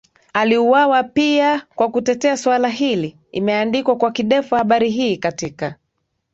aliuwawa 0.33 1.03
pia 1.03 1.61
kwa 1.75 1.89
kutetea 1.89 2.37
swala 2.37 2.69
hili 2.69 3.17
imeandikwa 3.31 3.95
kwa 3.97 4.11
kidefu 4.11 4.55
habari 4.55 4.89
hii 4.89 5.17
katika 5.17 5.75